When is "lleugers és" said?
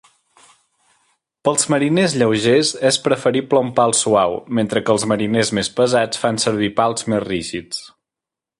2.21-2.97